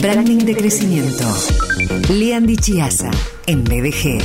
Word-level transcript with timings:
Branding 0.00 0.44
de 0.44 0.54
crecimiento. 0.54 1.24
Lean 2.08 2.46
Dichiasa 2.46 3.10
en 3.48 3.64
BDG. 3.64 4.22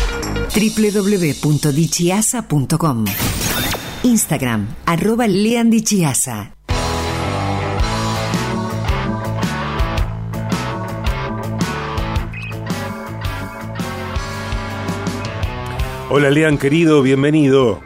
www.dichiasa.com. 0.53 3.05
Instagram, 4.03 4.67
arroba 4.85 5.25
Lean 5.25 5.71
Dichiasa. 5.71 6.53
Hola 16.11 16.29
Lean, 16.29 16.59
querido, 16.59 17.01
bienvenido. 17.01 17.79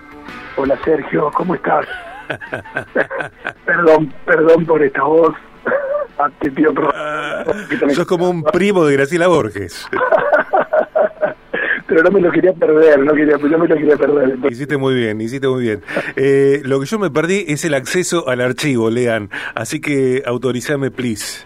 Hola 0.57 0.77
Sergio, 0.83 1.31
¿cómo 1.33 1.55
estás? 1.55 1.87
perdón, 3.65 4.13
perdón 4.25 4.65
por 4.65 4.83
esta 4.83 5.03
voz. 5.03 5.33
Pido 6.55 6.73
perdón. 6.73 6.91
Ah, 6.95 7.43
sos 7.93 8.05
como 8.05 8.29
un 8.29 8.43
primo 8.43 8.85
de 8.85 8.93
Graciela 8.93 9.27
Borges. 9.27 9.87
Pero 11.87 12.03
no 12.03 12.11
me 12.11 12.19
lo 12.19 12.31
quería 12.31 12.51
perder, 12.51 12.99
no 12.99 13.13
quería, 13.13 13.37
yo 13.37 13.57
me 13.57 13.67
lo 13.67 13.75
quería 13.75 13.95
perder. 13.95 14.37
Hiciste 14.51 14.75
muy 14.75 14.93
bien, 14.93 15.21
hiciste 15.21 15.47
muy 15.47 15.61
bien. 15.63 15.81
Eh, 16.17 16.61
lo 16.65 16.81
que 16.81 16.85
yo 16.85 16.99
me 16.99 17.09
perdí 17.09 17.45
es 17.47 17.63
el 17.63 17.73
acceso 17.73 18.27
al 18.27 18.41
archivo, 18.41 18.89
Lean. 18.89 19.29
Así 19.55 19.79
que 19.79 20.21
autorizame, 20.25 20.91
please. 20.91 21.45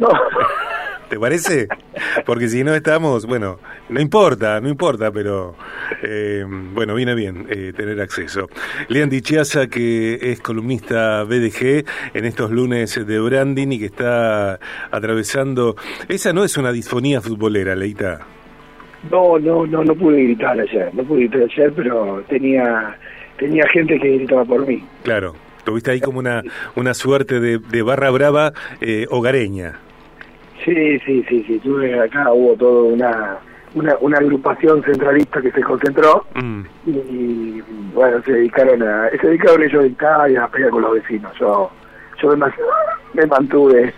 No. 0.00 0.08
¿Te 1.10 1.18
parece? 1.18 1.66
Porque 2.24 2.48
si 2.48 2.62
no 2.62 2.72
estamos, 2.72 3.26
bueno, 3.26 3.58
no 3.88 4.00
importa, 4.00 4.60
no 4.60 4.68
importa, 4.68 5.10
pero 5.10 5.56
eh, 6.04 6.44
bueno, 6.46 6.94
viene 6.94 7.16
bien 7.16 7.48
eh, 7.50 7.72
tener 7.76 8.00
acceso. 8.00 8.48
Lean 8.86 9.10
Dichiasa, 9.10 9.66
que 9.66 10.18
es 10.22 10.40
columnista 10.40 11.24
BDG 11.24 11.84
en 12.14 12.24
estos 12.26 12.52
lunes 12.52 13.04
de 13.04 13.18
branding 13.18 13.72
y 13.72 13.80
que 13.80 13.86
está 13.86 14.60
atravesando. 14.92 15.74
Esa 16.08 16.32
no 16.32 16.44
es 16.44 16.56
una 16.56 16.70
disfonía 16.70 17.20
futbolera, 17.20 17.74
Leita. 17.74 18.20
No, 19.10 19.36
no, 19.36 19.66
no, 19.66 19.82
no 19.82 19.94
pude 19.96 20.22
gritar 20.22 20.60
ayer, 20.60 20.94
no 20.94 21.02
pude 21.02 21.26
gritar 21.26 21.42
ayer, 21.42 21.72
pero 21.74 22.22
tenía, 22.28 22.96
tenía 23.36 23.66
gente 23.72 23.98
que 23.98 24.16
gritaba 24.16 24.44
por 24.44 24.64
mí. 24.64 24.84
Claro, 25.02 25.34
tuviste 25.64 25.90
ahí 25.90 26.00
como 26.00 26.20
una, 26.20 26.44
una 26.76 26.94
suerte 26.94 27.40
de, 27.40 27.58
de 27.58 27.82
barra 27.82 28.10
brava 28.10 28.52
eh, 28.80 29.06
hogareña. 29.10 29.80
Sí, 30.64 30.98
sí, 31.00 31.24
sí, 31.28 31.44
sí, 31.46 31.58
tuve 31.58 31.98
acá, 32.00 32.32
hubo 32.32 32.54
toda 32.54 32.82
una, 32.92 33.38
una, 33.74 33.96
una 34.00 34.18
agrupación 34.18 34.82
centralista 34.82 35.40
que 35.40 35.50
se 35.52 35.62
concentró 35.62 36.24
Mm. 36.34 36.62
y 36.86 37.62
bueno, 37.94 38.22
se 38.22 38.32
dedicaron 38.32 38.82
a, 38.82 39.08
se 39.10 39.26
dedicaron 39.26 39.62
ellos 39.62 39.84
a 40.00 40.28
y 40.28 40.36
a 40.36 40.46
pelear 40.48 40.70
con 40.70 40.82
los 40.82 40.94
vecinos. 40.94 41.32
Yo, 41.38 41.70
yo 42.22 42.36
me, 42.36 42.46
me 43.14 43.26
mantuve, 43.26 43.92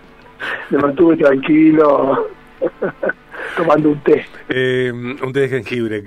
me 0.70 0.78
mantuve 0.78 1.16
tranquilo, 1.16 2.28
tomando 3.56 3.90
un 3.90 4.00
té. 4.00 4.24
Eh, 4.52 4.90
un 4.92 5.32
té 5.32 5.40
de 5.40 5.48
jengibre. 5.48 6.04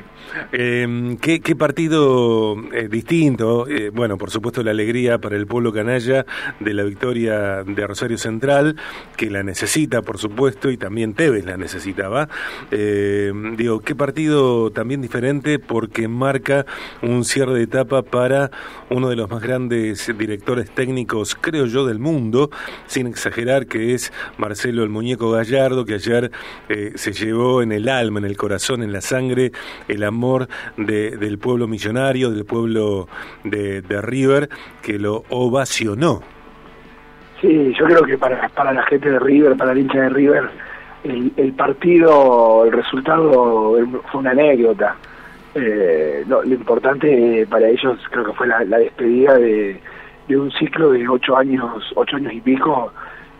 Eh, 0.51 1.17
¿qué, 1.21 1.55
partido 1.55 2.57
eh, 2.73 2.89
distinto? 2.89 3.67
Eh, 3.69 3.89
bueno, 3.89 4.17
por 4.17 4.31
supuesto 4.31 4.61
la 4.63 4.71
alegría 4.71 5.17
para 5.19 5.37
el 5.37 5.47
pueblo 5.47 5.71
canalla 5.71 6.25
de 6.59 6.73
la 6.73 6.83
victoria 6.83 7.63
de 7.63 7.87
Rosario 7.87 8.17
Central, 8.17 8.75
que 9.15 9.29
la 9.29 9.43
necesita, 9.43 10.01
por 10.01 10.17
supuesto, 10.17 10.69
y 10.69 10.75
también 10.75 11.13
Tevez 11.13 11.45
la 11.45 11.55
necesitaba. 11.55 12.27
Eh, 12.71 13.31
digo, 13.55 13.79
¿qué 13.79 13.95
partido 13.95 14.71
también 14.71 15.01
diferente? 15.01 15.57
Porque 15.57 16.09
marca 16.09 16.65
un 17.01 17.23
cierre 17.23 17.53
de 17.53 17.63
etapa 17.63 18.01
para 18.01 18.51
uno 18.89 19.07
de 19.07 19.15
los 19.15 19.29
más 19.29 19.41
grandes 19.41 20.11
directores 20.17 20.69
técnicos, 20.69 21.35
creo 21.39 21.65
yo, 21.65 21.85
del 21.85 21.99
mundo, 21.99 22.49
sin 22.87 23.07
exagerar, 23.07 23.67
que 23.67 23.93
es 23.93 24.11
Marcelo 24.37 24.83
el 24.83 24.89
Muñeco 24.89 25.31
Gallardo, 25.31 25.85
que 25.85 25.93
ayer 25.93 26.31
se 26.95 27.13
llevó 27.13 27.61
en 27.61 27.71
el 27.71 27.87
alma, 27.87 28.19
en 28.19 28.25
el 28.25 28.32
corazón, 28.37 28.83
en 28.83 28.91
la 28.91 29.01
sangre, 29.01 29.51
el 29.87 30.03
amor 30.03 30.47
de- 30.77 31.17
del 31.17 31.37
pueblo 31.37 31.67
millonario, 31.67 32.29
del 32.31 32.45
pueblo 32.45 33.07
de, 33.43 33.81
de 33.81 34.01
River, 34.01 34.49
que 34.81 34.99
lo 34.99 35.23
ovacionó. 35.29 36.21
Sí, 37.41 37.73
yo 37.77 37.85
creo 37.85 38.03
que 38.03 38.17
para, 38.17 38.47
para 38.49 38.71
la 38.73 38.83
gente 38.83 39.09
de 39.11 39.19
River, 39.19 39.57
para 39.57 39.73
el 39.73 39.79
hincha 39.79 40.01
de 40.01 40.09
River, 40.09 40.49
el, 41.03 41.33
el 41.35 41.53
partido, 41.53 42.63
el 42.65 42.71
resultado 42.71 43.75
fue 44.11 44.19
una 44.21 44.31
anécdota. 44.31 44.95
Eh, 45.55 46.23
lo, 46.27 46.43
importante 46.45 47.45
para 47.49 47.67
ellos 47.67 47.99
creo 48.09 48.25
que 48.25 48.33
fue 48.33 48.47
la, 48.47 48.63
despedida 48.63 49.35
de, 49.35 49.79
de 50.27 50.37
un 50.37 50.51
ciclo 50.53 50.91
de 50.91 51.07
ocho 51.07 51.37
años, 51.37 51.91
ocho 51.95 52.15
años 52.15 52.33
y 52.33 52.41
pico, 52.41 52.91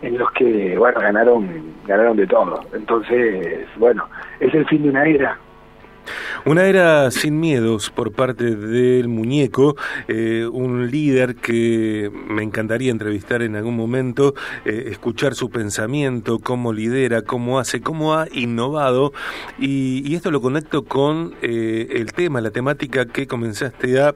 en 0.03 0.17
los 0.17 0.29
que 0.31 0.77
bueno 0.77 0.99
ganaron, 0.99 1.49
ganaron 1.87 2.17
de 2.17 2.27
todo. 2.27 2.59
Entonces, 2.73 3.67
bueno, 3.77 4.07
es 4.39 4.53
el 4.53 4.65
fin 4.67 4.83
de 4.83 4.89
una 4.89 5.05
era. 5.05 5.39
Una 6.45 6.65
era 6.65 7.09
sin 7.11 7.39
miedos 7.39 7.89
por 7.89 8.11
parte 8.11 8.57
del 8.57 9.07
muñeco, 9.07 9.77
eh, 10.09 10.45
un 10.51 10.91
líder 10.91 11.35
que 11.35 12.11
me 12.27 12.43
encantaría 12.43 12.91
entrevistar 12.91 13.41
en 13.41 13.55
algún 13.55 13.77
momento, 13.77 14.33
eh, 14.65 14.85
escuchar 14.87 15.35
su 15.35 15.49
pensamiento, 15.49 16.39
cómo 16.39 16.73
lidera, 16.73 17.21
cómo 17.21 17.59
hace, 17.59 17.79
cómo 17.79 18.15
ha 18.15 18.27
innovado. 18.33 19.13
Y, 19.57 20.03
y 20.05 20.15
esto 20.15 20.31
lo 20.31 20.41
conecto 20.41 20.83
con 20.83 21.33
eh, 21.41 21.87
el 21.91 22.11
tema, 22.11 22.41
la 22.41 22.51
temática 22.51 23.05
que 23.05 23.25
comenzaste 23.25 24.01
a 24.01 24.13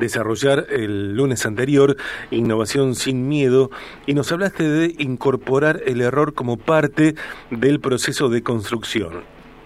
desarrollar 0.00 0.66
el 0.70 1.14
lunes 1.14 1.46
anterior, 1.46 1.96
Innovación 2.32 2.96
sin 2.96 3.28
Miedo, 3.28 3.70
y 4.06 4.14
nos 4.14 4.32
hablaste 4.32 4.68
de 4.68 4.94
incorporar 4.98 5.80
el 5.86 6.00
error 6.00 6.34
como 6.34 6.56
parte 6.56 7.14
del 7.50 7.78
proceso 7.78 8.28
de 8.28 8.42
construcción. 8.42 9.22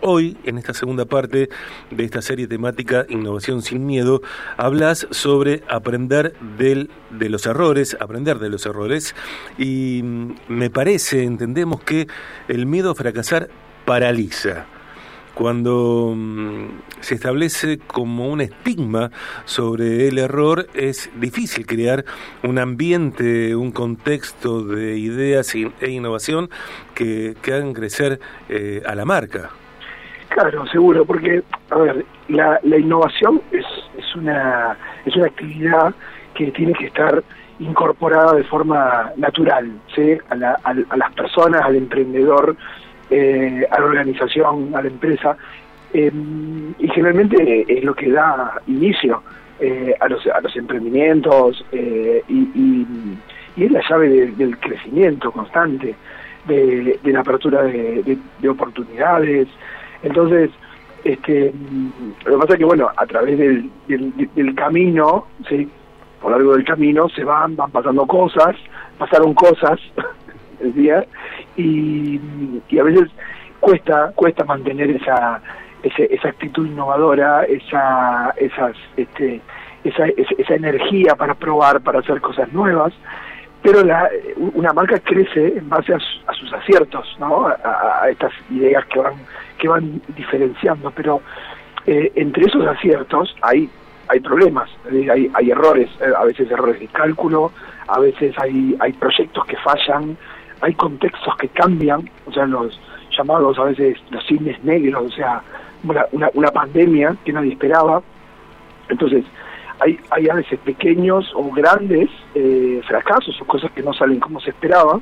Hoy, 0.07 0.37
en 0.45 0.59
esta 0.59 0.75
segunda 0.75 1.07
parte 1.07 1.49
de 1.91 2.05
esta 2.05 2.21
serie 2.21 2.47
temática 2.47 3.07
Innovación 3.09 3.63
sin 3.63 3.87
Miedo, 3.87 4.21
hablas 4.59 5.07
sobre 5.11 5.63
aprender 5.67 6.35
del, 6.59 6.91
de 7.11 7.31
los 7.31 7.47
errores, 7.47 7.97
aprender 7.99 8.39
de 8.39 8.51
los 8.51 8.67
errores, 8.67 9.15
y 9.57 10.03
mm, 10.05 10.35
me 10.49 10.69
parece, 10.69 11.23
entendemos 11.23 11.81
que 11.83 12.07
el 12.49 12.67
miedo 12.67 12.91
a 12.91 12.95
fracasar 12.95 13.49
paraliza 13.87 14.67
cuando 15.35 16.13
mm, 16.17 16.67
se 17.01 17.15
establece 17.17 17.79
como 17.79 18.29
un 18.29 18.41
estigma 18.41 19.11
sobre 19.45 20.09
el 20.09 20.19
error, 20.19 20.67
es 20.75 21.11
difícil 21.21 21.67
crear 21.67 22.05
un 22.43 22.59
ambiente, 22.59 23.55
un 23.57 23.73
contexto 23.73 24.63
de 24.65 24.97
ideas 24.97 25.55
e 25.55 25.91
innovación 25.91 26.49
que, 26.95 27.35
que 27.43 27.53
hagan 27.53 27.73
crecer 27.75 28.21
eh, 28.49 28.83
a 28.87 28.95
la 28.95 29.05
marca. 29.05 29.51
Claro, 30.29 30.67
seguro, 30.69 31.05
porque, 31.05 31.43
a 31.71 31.77
ver, 31.79 32.05
la, 32.29 32.59
la 32.63 32.79
innovación 32.79 33.41
es, 33.53 33.65
es, 33.99 34.17
una, 34.17 34.77
es 35.05 35.15
una 35.15 35.27
actividad 35.27 35.95
que 36.35 36.51
tiene 36.51 36.73
que 36.73 36.87
estar 36.87 37.23
incorporada 37.61 38.33
de 38.35 38.43
forma 38.45 39.13
natural, 39.17 39.71
¿sí? 39.95 40.19
A, 40.31 40.35
la- 40.35 40.59
al- 40.65 40.87
a 40.91 40.97
las 40.97 41.13
personas, 41.15 41.63
al 41.63 41.77
emprendedor, 41.77 42.57
eh, 43.11 43.67
a 43.71 43.81
la 43.81 43.87
organización, 43.87 44.75
a 44.75 44.83
la 44.83 44.89
empresa, 44.89 45.37
eh, 45.93 46.11
y 46.79 46.89
generalmente 46.89 47.65
es 47.69 47.85
lo 47.85 47.95
que 47.95 48.11
da 48.11 48.61
inicio 48.67 49.23
eh, 49.61 49.95
a, 50.01 50.09
los, 50.09 50.27
a 50.27 50.41
los 50.41 50.57
emprendimientos 50.57 51.65
eh, 51.73 52.23
y, 52.29 52.39
y- 52.55 53.19
y 53.57 53.65
es 53.65 53.71
la 53.71 53.81
llave 53.89 54.09
de- 54.09 54.27
del 54.33 54.59
crecimiento 54.59 55.31
constante, 55.31 55.95
de, 56.47 56.99
la 57.05 57.21
apertura 57.21 57.63
de, 57.63 58.03
de- 58.03 58.19
de 58.41 58.49
oportunidades. 58.49 59.47
Entonces, 60.03 60.51
este, 61.05 61.53
lo 62.25 62.33
que 62.33 62.39
pasa 62.41 62.53
es 62.55 62.59
que, 62.59 62.65
bueno, 62.65 62.89
a 62.97 63.07
través 63.07 63.39
del, 63.39 63.71
del, 63.87 64.13
del 64.35 64.55
camino, 64.57 65.27
¿sí? 65.49 65.69
por 66.21 66.33
lo 66.33 66.39
largo 66.39 66.57
del 66.57 66.65
camino, 66.65 67.09
se 67.11 67.23
van, 67.23 67.55
van 67.55 67.71
pasando 67.71 68.05
cosas, 68.07 68.57
pasaron 68.99 69.33
cosas, 69.35 69.79
decía, 70.61 71.05
y, 71.57 72.21
y 72.69 72.79
a 72.79 72.83
veces 72.83 73.11
cuesta 73.61 74.13
cuesta 74.15 74.45
mantener 74.45 74.91
esa 74.91 75.41
ese- 75.83 76.13
esa 76.15 76.29
actitud 76.29 76.67
innovadora, 76.67 77.45
esa 77.45 78.35
esas 78.37 78.77
este 78.97 79.41
esa, 79.85 80.07
esa, 80.07 80.55
energía 80.55 81.15
para 81.15 81.35
probar, 81.35 81.83
para 81.83 81.99
hacer 81.99 82.19
cosas 82.23 82.51
nuevas, 82.55 82.95
pero 83.63 83.85
la, 83.85 84.09
una 84.55 84.73
marca 84.73 84.99
crece 84.99 85.59
en 85.59 85.69
base 85.69 85.93
a, 85.93 85.99
su- 85.99 86.21
a 86.27 86.33
sus 86.33 86.51
aciertos, 86.55 87.15
¿no? 87.21 87.47
A, 87.49 88.09
estas 88.09 88.33
ideas 88.51 88.85
que 88.87 88.99
van 89.01 89.15
que 89.59 89.69
van 89.69 90.01
diferenciando, 90.17 90.91
pero 90.91 91.21
eh, 91.87 92.11
entre 92.15 92.47
esos 92.47 92.67
aciertos 92.67 93.37
hay 93.43 93.69
hay 94.09 94.21
problemas, 94.21 94.71
hay, 94.91 95.31
hay 95.35 95.51
errores, 95.51 95.89
eh, 96.01 96.13
a 96.17 96.25
veces 96.25 96.51
errores 96.51 96.81
de 96.81 96.87
cálculo, 96.89 97.53
a 97.89 98.01
veces 98.01 98.35
hay 98.39 98.75
hay 98.81 98.93
proyectos 98.95 99.45
que 99.47 99.57
fallan, 99.59 100.17
hay 100.65 100.75
contextos 100.75 101.37
que 101.37 101.49
cambian, 101.49 102.09
o 102.25 102.33
sea, 102.33 102.47
los 102.47 102.81
llamados 103.17 103.59
a 103.59 103.65
veces 103.65 103.99
los 104.11 104.25
cines 104.27 104.63
negros, 104.65 105.13
o 105.13 105.15
sea, 105.15 105.43
una, 105.83 106.31
una, 106.33 106.51
pandemia 106.51 107.15
que 107.23 107.35
nadie 107.35 107.53
esperaba. 107.53 108.03
Entonces, 108.89 109.25
hay, 109.81 110.01
hay 110.11 110.29
a 110.31 110.35
veces 110.35 110.59
pequeños 110.61 111.31
o 111.35 111.51
grandes 111.53 112.09
eh, 112.35 112.81
fracasos 112.89 113.39
o 113.43 113.45
cosas 113.45 113.71
que 113.73 113.83
no 113.83 113.93
salen 113.93 114.19
como 114.21 114.41
se 114.41 114.51
esperaba, 114.51 115.01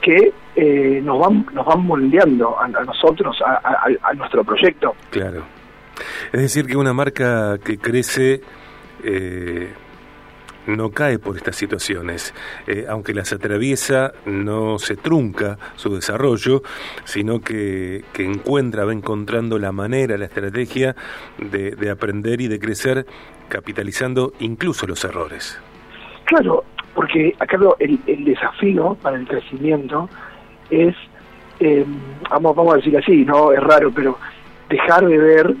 que 0.00 0.32
eh, 0.56 1.00
nos 1.04 1.20
van 1.20 1.46
nos 1.52 1.64
van 1.64 1.86
moldeando 1.86 2.58
a, 2.58 2.66
nosotros, 2.66 3.40
a, 3.40 4.14
nuestro 4.14 4.42
proyecto. 4.42 4.96
Claro. 5.10 5.44
Es 6.32 6.40
decir, 6.40 6.66
que 6.66 6.76
una 6.76 6.92
marca 6.92 7.58
que 7.64 7.78
crece 7.78 8.40
eh, 9.04 9.72
no 10.68 10.90
cae 10.90 11.18
por 11.18 11.36
estas 11.36 11.56
situaciones. 11.56 12.34
Eh, 12.66 12.86
aunque 12.88 13.14
las 13.14 13.32
atraviesa, 13.32 14.12
no 14.26 14.78
se 14.78 14.96
trunca 14.96 15.58
su 15.76 15.94
desarrollo, 15.94 16.62
sino 17.04 17.40
que, 17.40 18.04
que 18.12 18.24
encuentra, 18.24 18.84
va 18.84 18.92
encontrando 18.92 19.58
la 19.58 19.72
manera, 19.72 20.16
la 20.16 20.26
estrategia 20.26 20.94
de, 21.38 21.72
de 21.72 21.90
aprender 21.90 22.40
y 22.40 22.48
de 22.48 22.60
crecer, 22.60 23.06
capitalizando 23.48 24.32
incluso 24.40 24.86
los 24.86 25.02
errores. 25.04 25.58
Claro, 26.24 26.64
porque 26.94 27.34
acá 27.38 27.58
el, 27.78 27.98
el 28.06 28.24
desafío 28.24 28.96
para 29.00 29.16
el 29.16 29.26
crecimiento 29.26 30.08
es, 30.68 30.94
eh, 31.60 31.84
vamos, 32.30 32.54
vamos 32.54 32.74
a 32.74 32.76
decir 32.76 32.96
así, 32.98 33.24
no 33.24 33.52
es 33.52 33.60
raro, 33.60 33.90
pero 33.90 34.18
dejar 34.68 35.06
de 35.06 35.16
ver 35.16 35.54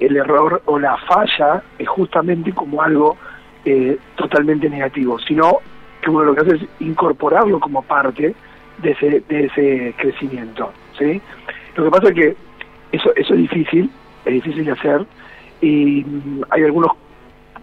el 0.00 0.16
error 0.16 0.62
o 0.64 0.78
la 0.78 0.96
falla 1.06 1.62
es 1.78 1.88
justamente 1.88 2.52
como 2.52 2.82
algo 2.82 3.16
eh, 3.64 3.98
totalmente 4.16 4.68
negativo, 4.68 5.18
sino 5.20 5.58
que 6.00 6.10
uno 6.10 6.24
lo 6.24 6.34
que 6.34 6.40
hace 6.40 6.56
es 6.56 6.62
incorporarlo 6.80 7.60
como 7.60 7.82
parte 7.82 8.34
de 8.78 8.90
ese, 8.90 9.22
de 9.28 9.44
ese 9.44 9.94
crecimiento. 9.98 10.72
¿sí? 10.98 11.20
Lo 11.76 11.84
que 11.84 11.90
pasa 11.90 12.08
es 12.08 12.14
que 12.14 12.36
eso, 12.92 13.14
eso 13.14 13.34
es 13.34 13.40
difícil, 13.40 13.90
es 14.24 14.32
difícil 14.32 14.64
de 14.64 14.72
hacer, 14.72 15.06
y 15.60 16.04
mm, 16.04 16.42
hay 16.50 16.64
algunos 16.64 16.92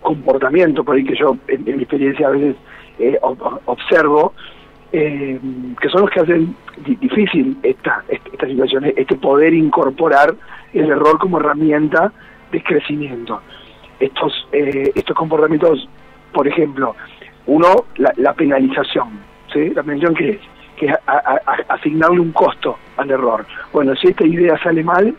comportamientos 0.01 0.85
por 0.85 0.95
ahí 0.95 1.03
que 1.03 1.15
yo 1.15 1.35
en, 1.47 1.65
mi 1.65 1.83
experiencia 1.83 2.27
a 2.27 2.31
veces 2.31 2.55
eh, 2.99 3.19
observo, 3.65 4.33
eh, 4.91 5.39
que 5.79 5.89
son 5.89 6.01
los 6.01 6.09
que 6.09 6.21
hacen 6.21 6.55
difícil 7.01 7.57
esta, 7.61 8.03
esta 8.07 8.47
situación, 8.47 8.85
este 8.95 9.15
poder 9.17 9.53
incorporar 9.53 10.33
el 10.73 10.89
error 10.89 11.19
como 11.19 11.39
herramienta 11.39 12.11
de 12.51 12.63
crecimiento 12.63 13.41
estos, 13.99 14.47
eh, 14.51 14.91
estos 14.95 15.15
comportamientos, 15.15 15.87
por 16.33 16.47
ejemplo, 16.47 16.95
uno, 17.47 17.85
la, 17.97 18.33
penalización, 18.33 19.19
¿sí? 19.51 19.69
La 19.69 19.83
penalización 19.83 20.15
que 20.15 20.29
es, 20.29 20.39
que 20.77 20.85
es 20.87 20.93
asignarle 21.67 22.19
un 22.19 22.31
costo 22.31 22.77
al 22.97 23.09
error. 23.09 23.45
Bueno, 23.73 23.95
si 23.95 24.07
esta 24.07 24.25
idea 24.25 24.57
sale 24.61 24.83
mal, 24.83 25.15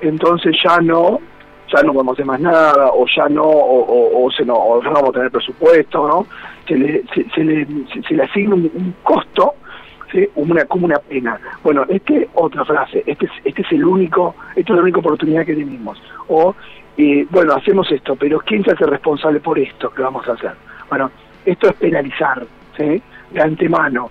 entonces 0.00 0.56
ya 0.62 0.78
no 0.80 1.20
ya 1.74 1.82
no 1.82 1.92
podemos 1.92 2.14
hacer 2.14 2.26
más 2.26 2.40
nada, 2.40 2.90
o 2.92 3.06
ya 3.14 3.28
no, 3.28 3.44
o, 3.44 4.30
se 4.36 4.44
no, 4.44 4.54
o 4.54 4.82
ya 4.82 4.88
no 4.88 4.94
vamos 4.94 5.10
a 5.10 5.12
tener 5.12 5.30
presupuesto, 5.30 6.08
¿no? 6.08 6.26
Se 6.66 6.76
le, 6.76 7.04
se, 7.34 7.44
le, 7.44 7.66
se, 8.06 8.14
le 8.14 8.22
asigna 8.22 8.54
un, 8.54 8.94
costo, 9.02 9.54
¿sí? 10.10 10.26
una, 10.36 10.64
como 10.64 10.86
una 10.86 10.98
pena. 10.98 11.38
Bueno, 11.62 11.84
este, 11.88 12.28
otra 12.34 12.64
frase, 12.64 13.02
este 13.06 13.26
es, 13.26 13.32
este 13.44 13.62
es 13.62 13.72
el 13.72 13.84
único, 13.84 14.34
esta 14.56 14.72
es 14.72 14.76
la 14.76 14.82
única 14.82 15.00
oportunidad 15.00 15.44
que 15.44 15.54
tenemos. 15.54 16.02
O 16.28 16.54
y 16.98 17.22
bueno, 17.26 17.54
hacemos 17.54 17.90
esto, 17.92 18.16
pero 18.16 18.40
¿quién 18.40 18.64
se 18.64 18.72
hace 18.72 18.84
responsable 18.84 19.38
por 19.38 19.56
esto 19.56 19.88
que 19.90 20.02
vamos 20.02 20.28
a 20.28 20.32
hacer? 20.32 20.52
Bueno, 20.90 21.10
esto 21.46 21.68
es 21.68 21.74
penalizar. 21.74 22.44
De 22.76 23.02
antemano. 23.40 24.08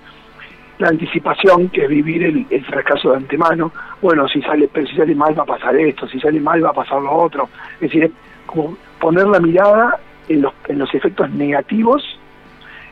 La 0.79 0.89
anticipación, 0.89 1.69
que 1.69 1.83
es 1.83 1.89
vivir 1.89 2.23
el, 2.49 2.65
fracaso 2.65 3.11
de 3.11 3.17
antemano, 3.17 3.71
bueno, 4.01 4.27
si 4.27 4.41
sale, 4.41 4.69
pero 4.71 4.85
si 4.85 4.95
sale 4.95 5.15
mal 5.15 5.37
va 5.37 5.43
a 5.43 5.45
pasar 5.45 5.75
esto, 5.77 6.05
si 6.07 6.19
sale 6.19 6.39
mal 6.41 6.63
va 6.63 6.69
a 6.69 6.73
pasar 6.73 7.01
lo 7.01 7.11
otro. 7.13 7.49
Es 7.75 7.91
decir, 7.91 8.11
como 8.45 8.77
poner 8.99 9.25
la 9.27 9.39
mirada 9.39 9.99
en 10.27 10.41
los, 10.41 10.53
en 10.67 10.79
los 10.79 10.93
efectos 10.93 11.29
negativos 11.31 12.03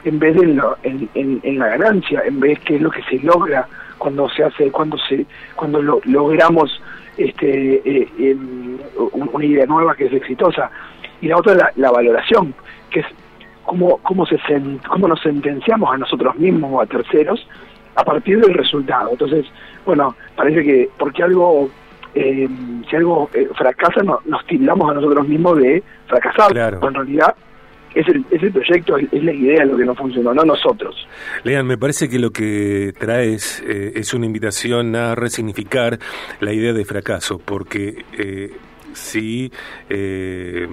en 0.06 0.20
vez 0.20 0.36
de 0.36 0.62
en, 0.84 1.10
en, 1.44 1.60
la 1.60 1.70
ganancia, 1.70 2.22
en 2.26 2.40
vez 2.40 2.60
que 2.60 2.76
es 2.76 2.82
lo 2.82 2.92
que 2.92 3.02
se 3.04 3.20
logra 3.20 3.68
cuando 3.98 4.30
se 4.30 4.44
hace, 4.44 4.72
cuando 4.72 4.98
se, 5.00 5.26
cuando 5.56 5.82
lo, 5.82 6.00
logramos 6.06 6.80
este, 7.18 7.82
eh, 7.86 8.38
una 8.96 9.46
idea 9.46 9.66
nueva 9.66 9.96
que 9.96 10.06
es 10.06 10.14
exitosa. 10.14 10.70
Y 11.22 11.28
la 11.28 11.38
otra 11.38 11.54
es 11.54 11.78
la, 11.78 11.92
valoración, 11.92 12.54
que 12.90 13.00
es 13.00 13.06
cómo, 13.64 13.98
cómo, 13.98 14.26
se 14.26 14.38
cómo 14.88 15.08
nos 15.08 15.22
sentenciamos 15.22 15.94
a 15.94 15.98
nosotros 15.98 16.36
mismos 16.36 16.72
o 16.74 16.82
a 16.82 16.86
terceros 16.86 17.48
a 17.96 18.04
partir 18.04 18.40
del 18.40 18.54
resultado. 18.54 19.12
Entonces, 19.12 19.46
bueno, 19.86 20.16
parece 20.36 20.64
que 20.64 20.90
porque 20.98 21.24
algo, 21.24 21.70
eh, 22.14 22.48
si 22.90 22.96
algo 22.96 23.30
eh, 23.34 23.50
fracasa, 23.56 24.02
nos 24.04 24.46
tildamos 24.46 24.92
a 24.92 24.96
nosotros 24.96 25.28
mismos 25.28 25.58
de 25.58 25.84
fracasar. 26.08 26.52
Claro. 26.52 26.80
en 26.88 26.94
realidad 26.94 27.36
es 27.96 28.08
el, 28.10 28.52
proyecto, 28.52 28.98
es 28.98 29.24
la 29.24 29.32
idea 29.32 29.66
lo 29.66 29.78
que 29.78 29.86
no 29.86 29.96
funcionó, 29.96 30.34
no 30.34 30.44
nosotros. 30.44 31.08
Lean, 31.44 31.66
me 31.66 31.78
parece 31.78 32.10
que 32.10 32.20
lo 32.20 32.32
que 32.32 32.94
traes 32.98 33.64
eh, 33.66 33.94
es 33.96 34.14
una 34.14 34.26
invitación 34.26 34.96
a 34.96 35.16
resignificar 35.16 35.98
la 36.42 36.54
idea 36.54 36.74
de 36.74 36.84
fracaso, 36.84 37.40
porque 37.40 38.04
eh, 38.18 38.52
si 38.94 39.52
eh, 39.90 40.68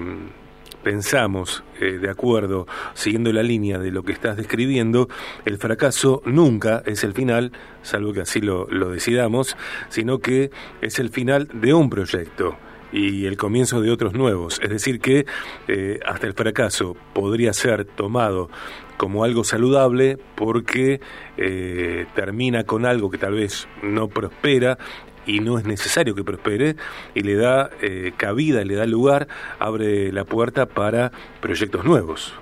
pensamos 0.83 1.63
de 1.79 2.09
acuerdo, 2.09 2.65
siguiendo 2.93 3.31
la 3.33 3.43
línea 3.43 3.77
de 3.77 3.91
lo 3.91 4.03
que 4.03 4.13
estás 4.13 4.37
describiendo, 4.37 5.09
el 5.43 5.57
fracaso 5.57 6.21
nunca 6.25 6.81
es 6.85 7.03
el 7.03 7.13
final, 7.13 7.51
salvo 7.81 8.13
que 8.13 8.21
así 8.21 8.39
lo, 8.39 8.67
lo 8.69 8.89
decidamos, 8.89 9.57
sino 9.89 10.19
que 10.19 10.49
es 10.81 10.99
el 10.99 11.09
final 11.09 11.49
de 11.53 11.73
un 11.73 11.89
proyecto 11.89 12.57
y 12.93 13.25
el 13.25 13.37
comienzo 13.37 13.81
de 13.81 13.91
otros 13.91 14.13
nuevos. 14.13 14.61
Es 14.63 14.69
decir, 14.69 15.01
que 15.01 15.25
eh, 15.67 15.99
hasta 16.05 16.27
el 16.27 16.33
fracaso 16.33 16.95
podría 17.13 17.51
ser 17.51 17.85
tomado 17.85 18.49
como 18.97 19.23
algo 19.23 19.43
saludable 19.43 20.17
porque 20.35 21.01
eh, 21.37 22.05
termina 22.13 22.63
con 22.63 22.85
algo 22.85 23.09
que 23.09 23.17
tal 23.17 23.33
vez 23.33 23.67
no 23.81 24.07
prospera 24.07 24.77
y 25.25 25.39
no 25.39 25.57
es 25.57 25.65
necesario 25.65 26.13
que 26.13 26.23
prospere 26.23 26.75
y 27.15 27.21
le 27.21 27.35
da 27.35 27.71
eh, 27.81 28.13
cabida, 28.15 28.63
le 28.63 28.75
da 28.75 28.85
lugar, 28.85 29.27
abre 29.57 30.11
la 30.11 30.23
puerta 30.25 30.67
para 30.67 31.11
proyectos 31.41 31.83
nuevos. 31.83 32.35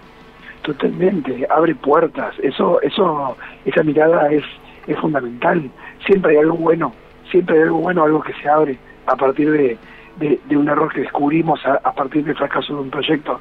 Totalmente, 0.63 1.47
abre 1.49 1.75
puertas. 1.75 2.35
Eso, 2.43 2.81
eso, 2.81 3.37
esa 3.63 3.83
mirada 3.83 4.31
es, 4.31 4.43
es 4.85 4.99
fundamental. 4.99 5.71
Siempre 6.05 6.33
hay 6.33 6.37
algo 6.39 6.57
bueno, 6.57 6.93
siempre 7.31 7.55
hay 7.55 7.63
algo 7.63 7.79
bueno, 7.79 8.03
algo 8.03 8.21
que 8.21 8.33
se 8.33 8.49
abre 8.49 8.77
a 9.07 9.15
partir 9.15 9.49
de, 9.51 9.77
de, 10.17 10.57
un 10.57 10.69
error 10.69 10.91
que 10.93 11.01
descubrimos 11.01 11.59
a, 11.65 11.91
partir 11.93 12.23
del 12.23 12.35
fracaso 12.35 12.73
de 12.75 12.81
un 12.81 12.89
proyecto. 12.89 13.39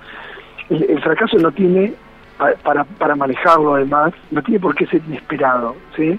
El, 0.68 1.00
fracaso 1.02 1.36
no 1.38 1.50
tiene, 1.52 1.94
para, 2.62 2.84
para 2.84 3.16
manejarlo 3.16 3.74
además, 3.74 4.12
no 4.30 4.42
tiene 4.42 4.60
por 4.60 4.74
qué 4.74 4.86
ser 4.86 5.02
inesperado, 5.06 5.76
¿sí? 5.96 6.18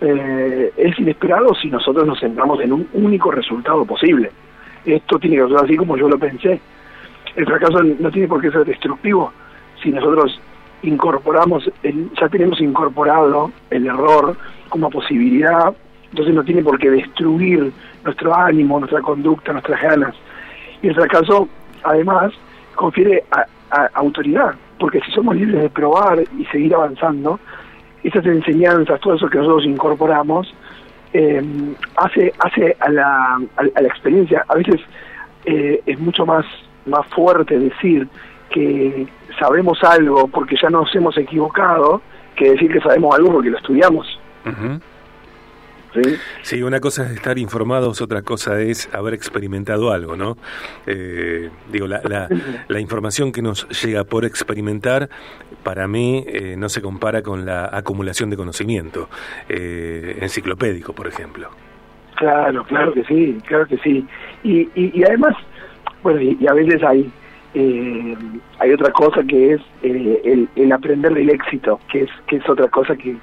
Eh, 0.00 0.72
es 0.76 0.98
inesperado 0.98 1.54
si 1.54 1.70
nosotros 1.70 2.06
nos 2.06 2.20
centramos 2.20 2.60
en 2.60 2.72
un 2.72 2.88
único 2.92 3.30
resultado 3.30 3.84
posible. 3.84 4.30
Esto 4.84 5.18
tiene 5.18 5.36
que 5.36 5.48
ser 5.48 5.64
así 5.64 5.76
como 5.76 5.96
yo 5.96 6.08
lo 6.08 6.18
pensé. 6.18 6.60
El 7.34 7.46
fracaso 7.46 7.82
no 7.82 8.10
tiene 8.10 8.28
por 8.28 8.40
qué 8.40 8.50
ser 8.50 8.64
destructivo 8.64 9.32
si 9.82 9.90
nosotros 9.90 10.40
incorporamos, 10.82 11.70
ya 11.82 12.28
tenemos 12.28 12.60
incorporado 12.60 13.50
el 13.70 13.86
error 13.86 14.36
como 14.68 14.90
posibilidad 14.90 15.74
entonces 16.16 16.34
no 16.34 16.44
tiene 16.44 16.62
por 16.62 16.78
qué 16.78 16.88
destruir 16.90 17.70
nuestro 18.02 18.34
ánimo, 18.34 18.78
nuestra 18.78 19.02
conducta, 19.02 19.52
nuestras 19.52 19.82
ganas. 19.82 20.14
Y 20.80 20.88
el 20.88 20.94
fracaso, 20.94 21.46
además, 21.84 22.32
confiere 22.74 23.24
a, 23.30 23.44
autoridad, 23.92 24.54
porque 24.78 25.00
si 25.00 25.10
somos 25.10 25.36
libres 25.36 25.60
de 25.60 25.68
probar 25.68 26.20
y 26.38 26.44
seguir 26.46 26.74
avanzando, 26.74 27.38
esas 28.02 28.24
enseñanzas, 28.24 28.98
todo 29.00 29.14
eso 29.14 29.28
que 29.28 29.36
nosotros 29.36 29.66
incorporamos, 29.66 30.54
eh, 31.12 31.42
hace, 31.96 32.32
hace 32.38 32.74
a 32.80 32.88
la, 32.88 33.38
a, 33.56 33.80
la 33.80 33.88
experiencia, 33.88 34.42
a 34.48 34.54
veces 34.54 34.80
eh, 35.44 35.82
es 35.84 35.98
mucho 36.00 36.24
más, 36.24 36.46
más 36.86 37.06
fuerte 37.08 37.58
decir 37.58 38.08
que 38.48 39.06
sabemos 39.38 39.84
algo 39.84 40.28
porque 40.28 40.56
ya 40.62 40.70
nos 40.70 40.94
hemos 40.94 41.18
equivocado 41.18 42.00
que 42.36 42.52
decir 42.52 42.72
que 42.72 42.80
sabemos 42.80 43.14
algo 43.16 43.32
porque 43.32 43.50
lo 43.50 43.58
estudiamos. 43.58 44.18
¿Sí? 46.42 46.62
una 46.62 46.80
cosa 46.80 47.04
es 47.04 47.12
estar 47.12 47.38
informados, 47.38 48.00
otra 48.00 48.22
cosa 48.22 48.60
es 48.60 48.92
haber 48.94 49.14
experimentado 49.14 49.92
algo, 49.92 50.16
¿no? 50.16 50.36
Eh, 50.86 51.50
digo, 51.70 51.86
la, 51.86 52.00
la, 52.68 52.80
información 52.80 53.32
que 53.32 53.42
nos 53.42 53.68
llega 53.82 54.04
por 54.04 54.24
experimentar, 54.24 55.08
para 55.62 55.86
mí, 55.88 56.24
eh, 56.26 56.54
no 56.56 56.68
se 56.68 56.82
compara 56.82 57.22
con 57.22 57.44
la 57.44 57.68
acumulación 57.72 58.30
de 58.30 58.36
conocimiento 58.36 59.08
eh, 59.48 60.18
enciclopédico, 60.20 60.92
por 60.92 61.06
ejemplo. 61.06 61.50
Claro, 62.16 62.64
claro 62.64 62.92
que 62.92 63.04
sí, 63.04 63.38
claro 63.46 63.66
que 63.66 63.76
sí. 63.78 64.06
Y, 64.42 64.68
y, 64.74 65.04
además, 65.04 65.34
bueno, 66.02 66.20
y, 66.20 66.46
a 66.46 66.52
veces 66.52 66.82
hay... 66.82 67.10
hay 68.58 68.72
otra 68.72 68.90
cosa 68.92 69.22
que 69.22 69.54
es 69.54 69.60
el, 69.82 70.48
el, 70.54 70.72
aprender 70.72 71.14
del 71.14 71.30
éxito, 71.30 71.80
que 71.90 72.02
es 72.02 72.10
que 72.26 72.36
es 72.36 72.48
otra 72.48 72.68
cosa 72.68 72.94
que, 72.96 73.16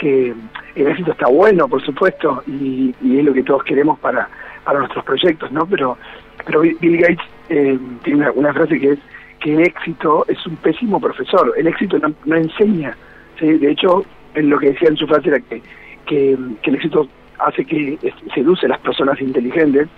que 0.00 0.34
el 0.74 0.86
éxito 0.86 1.12
está 1.12 1.28
bueno, 1.28 1.68
por 1.68 1.82
supuesto, 1.84 2.42
y, 2.46 2.94
es 3.02 3.24
lo 3.24 3.32
que 3.32 3.42
todos 3.42 3.62
queremos 3.64 3.98
para, 4.00 4.28
para 4.64 4.80
nuestros 4.80 5.04
proyectos, 5.04 5.50
¿no? 5.52 5.66
Pero, 5.66 5.96
pero 6.44 6.60
Bill 6.60 6.98
Gates 6.98 7.26
eh, 7.48 7.78
tiene 8.02 8.30
una, 8.30 8.52
frase 8.52 8.78
que 8.78 8.92
es 8.92 8.98
que 9.40 9.54
el 9.54 9.60
éxito 9.62 10.24
es 10.28 10.44
un 10.46 10.56
pésimo 10.56 11.00
profesor, 11.00 11.52
el 11.56 11.66
éxito 11.66 11.98
no, 11.98 12.36
enseña. 12.36 12.96
De 13.40 13.70
hecho, 13.70 14.04
en 14.34 14.48
lo 14.48 14.58
que 14.58 14.70
decía 14.70 14.88
en 14.88 14.96
su 14.96 15.06
frase 15.06 15.28
era 15.28 15.40
que, 15.40 15.60
que, 16.06 16.32
el 16.32 16.74
éxito 16.74 17.08
hace 17.38 17.64
que 17.64 17.98
seduce 18.34 18.66
a 18.66 18.70
las 18.70 18.80
personas 18.80 19.20
inteligentes, 19.20 19.88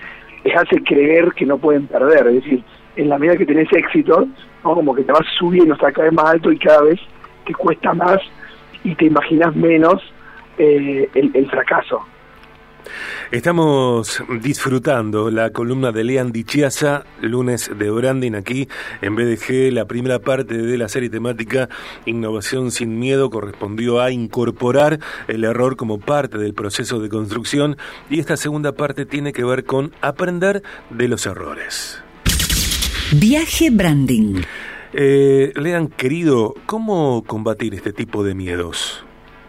les 0.44 0.56
hace 0.56 0.82
creer 0.82 1.32
que 1.34 1.46
no 1.46 1.58
pueden 1.58 1.86
perder. 1.86 2.26
Es 2.28 2.34
decir, 2.42 2.62
en 2.96 3.08
la 3.08 3.18
medida 3.18 3.36
que 3.36 3.46
tenés 3.46 3.72
éxito, 3.72 4.26
¿no? 4.64 4.74
como 4.74 4.94
que 4.94 5.04
te 5.04 5.12
vas 5.12 5.26
subiendo 5.38 5.74
hasta 5.74 5.92
cada 5.92 6.10
más 6.10 6.26
alto 6.26 6.50
y 6.50 6.58
cada 6.58 6.82
vez 6.82 6.98
te 7.44 7.54
cuesta 7.54 7.92
más 7.92 8.18
y 8.86 8.94
te 8.94 9.06
imaginas 9.06 9.54
menos 9.56 10.00
eh, 10.58 11.10
el, 11.14 11.50
fracaso. 11.50 12.00
Estamos 13.32 14.22
disfrutando 14.40 15.28
la 15.28 15.50
columna 15.50 15.90
de 15.90 16.04
Lean 16.04 16.30
Dichiasa, 16.30 17.04
lunes 17.20 17.68
de 17.76 17.90
Branding 17.90 18.34
aquí 18.34 18.68
en 19.02 19.16
BDG. 19.16 19.72
La 19.72 19.86
primera 19.86 20.20
parte 20.20 20.56
de 20.56 20.78
la 20.78 20.88
serie 20.88 21.10
temática 21.10 21.68
Innovación 22.04 22.70
sin 22.70 23.00
miedo 23.00 23.28
correspondió 23.28 24.00
a 24.00 24.12
incorporar 24.12 25.00
el 25.26 25.42
error 25.42 25.74
como 25.74 25.98
parte 25.98 26.38
del 26.38 26.54
proceso 26.54 27.00
de 27.00 27.08
construcción 27.08 27.76
y 28.08 28.20
esta 28.20 28.36
segunda 28.36 28.70
parte 28.70 29.04
tiene 29.04 29.32
que 29.32 29.44
ver 29.44 29.64
con 29.64 29.92
aprender 30.00 30.62
de 30.90 31.08
los 31.08 31.26
errores. 31.26 32.00
Viaje 33.12 33.70
Branding. 33.70 34.42
Eh, 34.98 35.52
Lean, 35.56 35.88
querido, 35.88 36.54
¿cómo 36.64 37.22
combatir 37.26 37.74
este 37.74 37.92
tipo 37.92 38.24
de 38.24 38.34
miedos? 38.34 39.04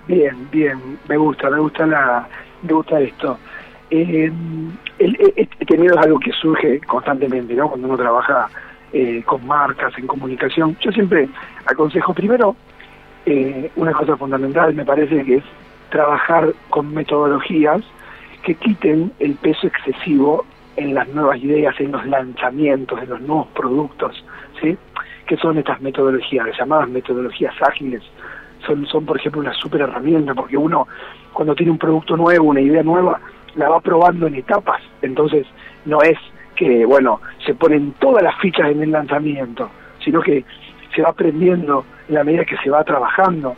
Bien, 0.05 0.35
bien, 0.51 0.99
me 1.07 1.15
gusta, 1.15 1.49
me 1.49 1.57
gusta 1.59 1.87
la, 1.87 2.27
me 2.63 2.73
gusta 2.73 2.99
esto. 2.99 3.37
Eh, 3.89 4.29
este 4.99 5.77
miedo 5.77 5.97
es 5.97 6.05
algo 6.05 6.19
que 6.19 6.33
surge 6.33 6.81
constantemente, 6.81 7.53
¿no? 7.53 7.69
Cuando 7.69 7.87
uno 7.87 7.95
trabaja 7.95 8.49
eh, 8.91 9.23
con 9.25 9.47
marcas, 9.47 9.97
en 9.97 10.05
comunicación. 10.05 10.75
Yo 10.81 10.91
siempre 10.91 11.29
aconsejo 11.65 12.13
primero 12.13 12.57
eh, 13.25 13.71
una 13.77 13.93
cosa 13.93 14.17
fundamental, 14.17 14.73
me 14.73 14.83
parece 14.83 15.23
que 15.23 15.35
es 15.37 15.43
trabajar 15.89 16.53
con 16.69 16.93
metodologías 16.93 17.83
que 18.43 18.55
quiten 18.55 19.13
el 19.19 19.35
peso 19.35 19.67
excesivo 19.67 20.45
en 20.75 20.93
las 20.93 21.07
nuevas 21.07 21.37
ideas, 21.39 21.73
en 21.79 21.93
los 21.93 22.05
lanzamientos, 22.05 23.01
en 23.01 23.09
los 23.09 23.21
nuevos 23.21 23.47
productos, 23.55 24.23
¿sí? 24.61 24.77
Que 25.27 25.37
son 25.37 25.57
estas 25.57 25.81
metodologías, 25.81 26.47
llamadas 26.57 26.89
metodologías 26.89 27.53
ágiles, 27.61 28.01
son, 28.65 28.85
son 28.87 29.05
por 29.05 29.17
ejemplo 29.17 29.41
una 29.41 29.53
super 29.53 29.81
herramienta, 29.81 30.33
porque 30.33 30.57
uno 30.57 30.87
cuando 31.33 31.53
tiene 31.53 31.71
un 31.71 31.77
producto 31.77 32.17
nuevo, 32.17 32.45
una 32.45 32.61
idea 32.61 32.81
nueva, 32.81 33.19
la 33.55 33.69
va 33.69 33.79
probando 33.79 34.27
en 34.27 34.35
etapas, 34.35 34.81
entonces 35.01 35.45
no 35.85 36.01
es 36.01 36.17
que, 36.55 36.85
bueno, 36.85 37.21
se 37.45 37.53
ponen 37.53 37.93
todas 37.99 38.23
las 38.23 38.35
fichas 38.39 38.71
en 38.71 38.81
el 38.81 38.91
lanzamiento, 38.91 39.69
sino 40.03 40.21
que 40.21 40.43
se 40.95 41.01
va 41.03 41.09
aprendiendo 41.09 41.85
en 42.09 42.15
la 42.15 42.23
medida 42.23 42.45
que 42.45 42.57
se 42.57 42.69
va 42.69 42.83
trabajando. 42.83 43.55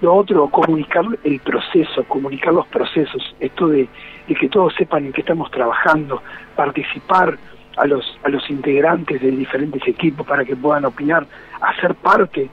Lo 0.00 0.14
otro, 0.14 0.48
comunicar 0.48 1.04
el 1.24 1.38
proceso, 1.40 2.04
comunicar 2.04 2.54
los 2.54 2.66
procesos, 2.68 3.36
esto 3.38 3.68
de, 3.68 3.86
de 4.26 4.34
que 4.34 4.48
todos 4.48 4.74
sepan 4.74 5.04
en 5.04 5.12
qué 5.12 5.20
estamos 5.20 5.50
trabajando, 5.50 6.22
participar 6.56 7.36
a 7.76 7.86
los, 7.86 8.18
a 8.24 8.28
los 8.28 8.48
integrantes 8.50 9.20
de 9.20 9.30
diferentes 9.30 9.86
equipos 9.86 10.26
para 10.26 10.44
que 10.44 10.56
puedan 10.56 10.84
opinar, 10.84 11.26
hacer 11.60 11.94
parte 11.94 12.50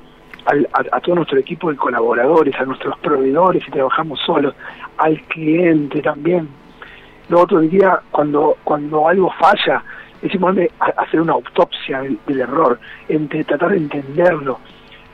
a, 0.92 1.00
todo 1.02 1.16
nuestro 1.16 1.38
equipo 1.38 1.70
de 1.70 1.78
colaboradores, 1.78 2.56
a 2.56 2.66
nuestros 2.66 2.98
proveedores 3.00 3.64
si 3.64 3.72
trabajamos 3.72 4.20
solos, 4.26 4.56
al 4.98 5.22
cliente 5.24 6.02
también. 6.02 6.48
Lo 7.30 7.42
otro 7.42 7.60
diría, 7.60 8.00
cuando, 8.12 8.58
cuando 8.64 9.08
algo 9.08 9.32
falla, 9.38 9.84
decimos 10.22 10.56
hacer 10.80 11.20
una 11.20 11.34
autopsia 11.34 12.02
del, 12.02 12.40
error, 12.40 12.80
entre 13.10 13.44
tratar 13.44 13.72
de 13.72 13.78
entenderlo, 13.78 14.60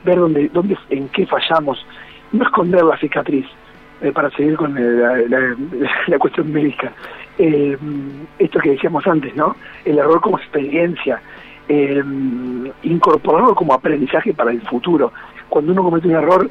ver 0.04 0.18
dónde, 0.18 0.48
dónde, 0.52 0.78
en 0.90 1.08
qué 1.08 1.26
fallamos, 1.26 1.84
no 2.30 2.44
esconder 2.44 2.84
la 2.84 2.96
cicatriz, 2.98 3.46
eh, 4.00 4.12
para 4.12 4.30
seguir 4.30 4.56
con 4.56 4.74
la, 6.06 6.18
cuestión 6.18 6.52
médica. 6.52 6.92
Eh, 7.38 7.76
esto 8.38 8.60
que 8.60 8.70
decíamos 8.70 9.06
antes, 9.06 9.34
¿no? 9.34 9.56
El 9.84 9.98
error 9.98 10.20
como 10.20 10.38
experiencia, 10.38 11.20
eh, 11.68 12.02
incorporarlo 12.82 13.54
como 13.54 13.74
aprendizaje 13.74 14.32
para 14.34 14.50
el 14.50 14.60
futuro. 14.62 15.12
Cuando 15.48 15.72
uno 15.72 15.84
comete 15.84 16.08
un 16.08 16.14
error 16.14 16.50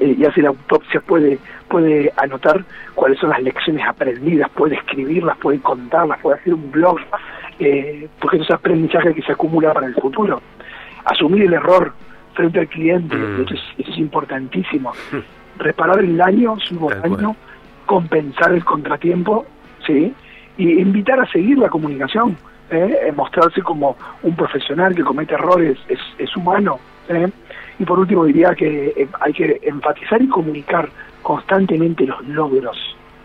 eh, 0.00 0.16
y 0.18 0.24
hace 0.24 0.42
la 0.42 0.48
autopsia, 0.48 1.00
puede, 1.00 1.38
puede 1.68 2.12
anotar 2.16 2.64
cuáles 2.94 3.18
son 3.18 3.30
las 3.30 3.42
lecciones 3.42 3.86
aprendidas, 3.86 4.50
puede 4.50 4.76
escribirlas, 4.76 5.36
puede 5.38 5.60
contarlas, 5.60 6.18
puede 6.20 6.38
hacer 6.38 6.54
un 6.54 6.70
blog, 6.70 6.98
eh, 7.58 8.08
porque 8.20 8.38
eso 8.38 8.44
es 8.44 8.50
aprendizaje 8.50 9.14
que 9.14 9.22
se 9.22 9.32
acumula 9.32 9.72
para 9.72 9.86
el 9.86 9.94
futuro. 9.94 10.40
Asumir 11.04 11.44
el 11.44 11.52
error 11.52 11.92
frente 12.32 12.60
al 12.60 12.68
cliente, 12.68 13.14
mm. 13.14 13.42
eso, 13.42 13.54
es, 13.78 13.98
importantísimo. 13.98 14.92
Reparar 15.58 16.00
el 16.00 16.16
daño, 16.16 16.56
su 16.60 16.88
daño, 16.88 17.36
compensar 17.86 18.52
el 18.52 18.64
contratiempo, 18.64 19.46
¿sí? 19.86 20.14
Y 20.56 20.80
invitar 20.80 21.20
a 21.20 21.26
seguir 21.26 21.58
la 21.58 21.68
comunicación 21.68 22.36
¿eh? 22.70 23.12
mostrarse 23.14 23.62
como 23.62 23.96
un 24.22 24.36
profesional 24.36 24.94
que 24.94 25.02
comete 25.02 25.34
errores, 25.34 25.78
es, 25.88 26.36
humano. 26.36 26.78
¿eh? 27.08 27.28
Y 27.78 27.84
por 27.84 27.98
último 27.98 28.24
diría 28.24 28.54
que 28.54 28.88
eh, 28.96 29.08
hay 29.20 29.32
que 29.32 29.60
enfatizar 29.62 30.20
y 30.22 30.28
comunicar 30.28 30.88
constantemente 31.22 32.06
los 32.06 32.26
logros. 32.26 32.76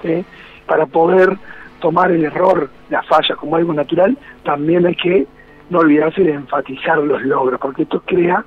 ¿eh? 0.04 0.24
Para 0.66 0.86
poder 0.86 1.38
tomar 1.80 2.12
el 2.12 2.26
error, 2.26 2.70
la 2.90 3.02
falla 3.04 3.36
como 3.36 3.56
algo 3.56 3.74
natural, 3.74 4.18
también 4.44 4.86
hay 4.86 4.96
que 4.96 5.28
no 5.70 5.80
olvidarse 5.80 6.24
de 6.24 6.34
enfatizar 6.34 6.98
los 6.98 7.22
logros, 7.22 7.60
porque 7.60 7.84
esto 7.84 8.02
crea 8.02 8.44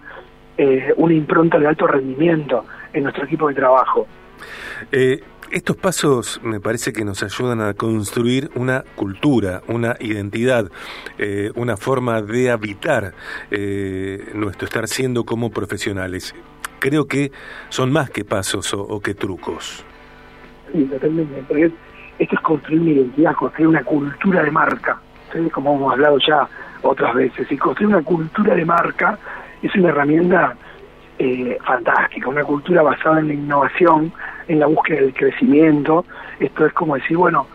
una 0.97 1.14
impronta 1.14 1.59
de 1.59 1.66
alto 1.66 1.88
rendimiento 1.88 2.64
en 2.92 3.02
nuestro 3.04 3.25
equipo 3.25 3.49
de 3.49 3.54
trabajo. 3.54 4.07
Eh, 4.92 5.21
estos 5.52 5.76
pasos 5.76 6.40
me 6.42 6.61
parece 6.61 6.94
que 6.94 7.04
nos 7.04 7.23
ayudan 7.23 7.61
a 7.61 7.75
construir 7.75 8.50
una 8.54 8.85
cultura, 8.97 9.61
una 9.68 9.97
identidad, 10.00 10.71
eh, 11.18 11.50
una 11.54 11.76
forma 11.76 12.23
de 12.23 12.50
habitar 12.50 13.12
eh, 13.50 14.32
nuestro 14.35 14.66
estar 14.66 14.88
siendo 14.88 15.25
como 15.25 15.50
profesionales. 15.50 16.35
Creo 16.78 17.06
que 17.06 17.30
son 17.68 17.92
más 17.92 18.11
que 18.11 18.25
pasos 18.25 18.73
o, 18.73 18.99
que 19.00 19.14
trucos. 19.14 19.85
Sí, 20.73 20.85
totalmente. 20.85 21.44
Esto 22.18 22.35
es 22.35 22.40
construir 22.40 22.80
una 22.80 22.90
identidad, 22.90 23.35
construir 23.35 23.68
una 23.68 23.85
cultura 23.85 24.42
de 24.42 24.50
marca, 24.50 25.00
como 25.52 25.76
hemos 25.76 25.92
hablado 25.92 26.18
ya 26.26 26.49
otras 26.80 27.14
veces. 27.14 27.52
Y 27.52 27.59
construir 27.59 27.94
una 27.94 28.02
cultura 28.02 28.54
de 28.54 28.64
marca 28.64 29.18
es 29.62 29.73
una 29.76 29.90
herramienta 29.90 30.56
eh, 31.18 31.59
fantástica, 31.64 32.28
una 32.28 32.42
cultura 32.42 32.82
basada 32.82 33.21
en 33.21 33.28
la 33.28 33.35
innovación, 33.35 34.12
en 34.49 34.61
la 34.61 34.66
búsqueda 34.66 35.00
del 35.00 35.14
crecimiento. 35.14 36.04
Esto 36.40 36.66
es 36.66 36.72
como 36.72 36.94
decir, 36.94 37.16
bueno, 37.16 37.46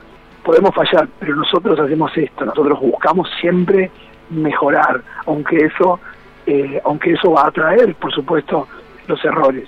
podemos 0.44 0.74
fallar, 0.74 1.08
pero 1.20 1.36
nosotros 1.36 1.79
hacemos 1.79 2.15
esto, 2.17 2.46
nosotros 2.46 2.79
buscamos 2.79 3.29
siempre 3.41 3.91
mejorar, 4.29 5.01
aunque 5.25 5.58
eso, 5.58 6.00
eh, 6.46 6.82
aunque 6.86 7.13
eso 7.13 7.32
va 7.32 7.48
a 7.48 7.51
traer, 7.51 7.94
por 7.96 8.13
supuesto, 8.13 8.67
los 9.08 9.24
errores. 9.25 9.67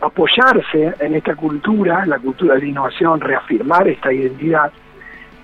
Apoyarse 0.00 0.94
en 1.00 1.14
esta 1.14 1.34
cultura, 1.34 2.04
la 2.06 2.18
cultura 2.18 2.54
de 2.54 2.60
la 2.60 2.66
innovación, 2.66 3.20
reafirmar 3.20 3.88
esta 3.88 4.12
identidad, 4.12 4.72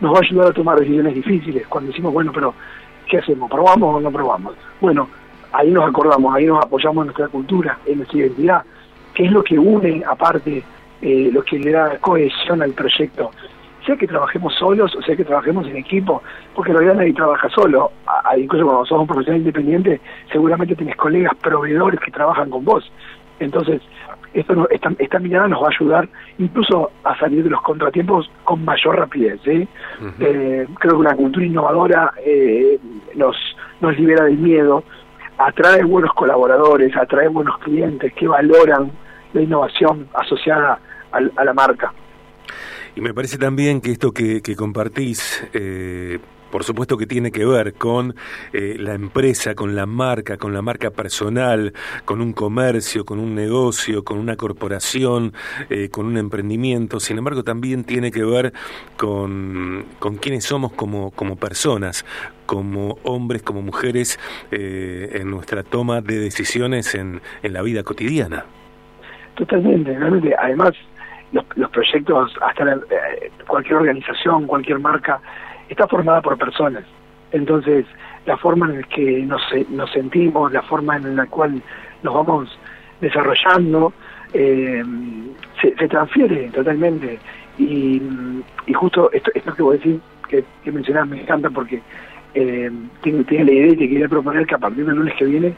nos 0.01 0.15
va 0.15 0.19
a 0.19 0.23
ayudar 0.23 0.49
a 0.49 0.53
tomar 0.53 0.79
decisiones 0.79 1.15
difíciles. 1.15 1.67
Cuando 1.67 1.91
decimos, 1.91 2.13
bueno, 2.13 2.33
pero 2.33 2.55
¿qué 3.09 3.19
hacemos? 3.19 3.51
¿Probamos 3.51 3.97
o 3.97 4.01
no 4.01 4.11
probamos? 4.11 4.55
Bueno, 4.81 5.09
ahí 5.53 5.71
nos 5.71 5.89
acordamos, 5.89 6.35
ahí 6.35 6.47
nos 6.47 6.65
apoyamos 6.65 7.03
en 7.03 7.07
nuestra 7.07 7.29
cultura, 7.29 7.79
en 7.87 7.99
nuestra 7.99 8.19
identidad, 8.19 8.63
que 9.15 9.25
es 9.25 9.33
lo 9.33 9.43
que 9.43 9.59
une, 9.59 10.03
aparte, 10.07 10.63
eh, 11.03 11.31
lo 11.33 11.43
que 11.43 11.59
le 11.59 11.73
da 11.73 11.99
cohesión 11.99 12.63
al 12.63 12.73
proyecto. 12.73 13.31
Sea 13.85 13.97
que 13.97 14.09
trabajemos 14.09 14.53
solos 14.55 14.95
o 14.97 15.03
sea 15.03 15.15
que 15.15 15.25
trabajemos 15.25 15.67
en 15.69 15.77
equipo, 15.77 16.23
porque 16.55 16.73
en 16.73 16.79
realidad 16.79 16.97
nadie 16.97 17.15
trabaja 17.15 17.49
solo. 17.51 17.93
incluso 18.37 18.65
cuando 18.65 18.87
sos 18.87 19.01
un 19.01 19.07
profesional 19.07 19.41
independiente, 19.41 20.01
seguramente 20.33 20.75
tenés 20.75 20.97
colegas 20.97 21.35
proveedores 21.41 22.01
que 22.01 22.11
trabajan 22.11 22.51
con 22.51 22.65
vos. 22.65 22.91
Entonces, 23.39 23.83
esto 24.35 24.69
esta, 24.71 24.93
esta, 24.99 25.19
mirada 25.19 25.49
nos 25.49 25.63
va 25.63 25.69
a 25.69 25.71
ayudar 25.71 26.09
incluso 26.39 26.91
a 27.05 27.19
salir 27.19 27.43
de 27.43 27.51
los 27.51 27.63
contratiempos 27.63 28.31
con 28.45 28.65
mayor 28.65 28.99
rapidez. 28.99 29.41
¿eh? 29.47 29.67
eh 30.21 30.67
creo 30.79 30.93
que 30.93 31.01
una 31.01 31.15
cultura 31.15 31.47
innovadora 31.47 32.13
eh, 32.25 32.79
nos, 33.15 33.37
nos 33.81 33.97
libera 33.99 34.25
del 34.25 34.39
miedo, 34.39 34.85
atrae 35.39 35.85
buenos 35.85 36.13
colaboradores, 36.15 36.95
atrae 36.97 37.29
buenos 37.29 37.59
clientes 37.59 38.13
que 38.15 38.29
valoran 38.29 38.91
la 39.37 39.43
innovación 39.43 40.09
asociada 40.15 40.81
a, 41.13 41.45
la 41.45 41.55
marca. 41.55 41.93
Y 42.95 43.01
me 43.01 43.15
parece 43.15 43.39
también 43.39 43.81
que 43.81 43.93
esto 43.93 44.13
que, 44.13 44.41
que 44.43 44.57
compartís, 44.57 45.47
eh, 45.53 46.19
por 46.51 46.65
supuesto 46.65 46.97
que 46.97 47.07
tiene 47.07 47.31
que 47.31 47.45
ver 47.45 47.75
con 47.75 48.15
eh, 48.53 48.77
la 48.79 48.95
empresa, 48.95 49.55
con 49.55 49.75
la 49.75 49.85
marca, 49.87 50.37
con 50.37 50.55
la 50.55 50.63
marca 50.63 50.91
personal, 50.91 51.75
con 52.05 52.21
un 52.21 52.33
comercio, 52.33 53.05
con 53.05 53.19
un 53.19 53.35
negocio, 53.35 54.05
con 54.05 54.19
una 54.19 54.37
corporación, 54.37 55.35
eh, 55.69 55.89
con 55.91 56.07
un 56.07 56.17
emprendimiento. 56.17 57.01
Sin 57.01 57.19
embargo, 57.19 57.45
también 57.45 57.85
tiene 57.85 58.11
que 58.11 58.25
ver 58.25 58.53
con, 58.97 59.85
con 59.99 60.17
quiénes 60.17 60.45
somos 60.45 60.73
como, 60.73 61.11
como 61.11 61.37
personas, 61.37 62.07
como 62.47 62.99
hombres, 63.03 63.43
como 63.43 63.61
mujeres, 63.61 64.19
eh, 64.51 65.11
en 65.21 65.31
nuestra 65.31 65.63
toma 65.63 66.01
de 66.01 66.19
decisiones 66.19 66.95
en, 66.95 67.21
en 67.43 67.53
la 67.53 67.63
vida 67.63 67.83
cotidiana. 67.83 68.47
Totalmente, 69.37 69.97
realmente. 69.97 70.35
Además, 70.39 70.73
los, 71.33 71.45
los 71.57 71.71
proyectos, 71.71 72.37
hasta 72.41 72.65
la, 72.65 72.75
eh, 72.75 73.31
cualquier 73.47 73.77
organización, 73.77 74.47
cualquier 74.47 74.79
marca, 74.81 75.21
está 75.69 75.87
formada 75.87 76.21
por 76.23 76.37
personas. 76.39 76.85
Entonces, 77.33 77.87
la 78.25 78.37
forma 78.37 78.67
en 78.67 78.81
la 78.81 78.87
que 78.89 79.23
nos, 79.23 79.43
nos 79.71 79.91
sentimos, 79.93 80.53
la 80.53 80.63
forma 80.63 80.97
en 80.97 81.17
la 81.17 81.27
cual 81.27 81.63
nos 82.03 82.15
vamos 82.15 82.59
desarrollando, 83.01 83.93
eh, 84.33 84.83
se, 85.61 85.89
transfiere 85.89 86.51
totalmente. 86.51 87.19
Y, 87.59 88.03
y 88.67 88.73
justo 88.73 89.11
esto, 89.13 89.31
esto 89.35 89.55
que 89.55 89.63
vos 89.63 89.75
decís, 89.75 90.01
que, 90.29 90.45
que 90.65 90.73
mencionás, 90.73 91.07
me 91.09 91.21
encanta 91.21 91.51
porque 91.51 91.81
eh, 92.35 92.71
tengo 93.03 93.25
la 93.29 93.53
idea 93.53 93.73
y 93.73 93.77
te 93.77 93.89
quería 93.89 94.09
proponer 94.09 94.47
que 94.47 94.55
a 94.55 94.59
partir 94.59 94.85
del 94.85 94.97
lunes 94.97 95.15
que 95.15 95.25
viene 95.25 95.55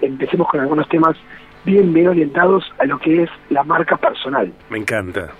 empecemos 0.00 0.48
con 0.48 0.60
algunos 0.60 0.88
temas 0.88 1.16
bien, 1.64 1.92
bien 1.92 2.08
orientados 2.08 2.64
a 2.78 2.84
lo 2.84 2.98
que 2.98 3.22
es 3.22 3.30
la 3.50 3.64
marca 3.64 3.96
personal. 3.96 4.52
Me 4.70 4.78
encanta, 4.78 5.30